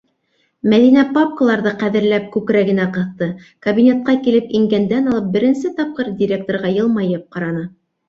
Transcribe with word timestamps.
-Мәҙинә 0.71 1.03
папкаларҙы 1.17 1.73
ҡәҙерләп 1.83 2.25
күкрәгенә 2.37 2.89
ҡыҫты, 2.97 3.29
кабинетҡа 3.69 4.19
килеп 4.27 4.59
ингәндән 4.63 5.15
алып 5.15 5.31
беренсе 5.39 5.75
тапҡыр 5.81 6.15
директорға 6.25 6.77
йылмайып 6.83 7.33
ҡараны. 7.39 7.67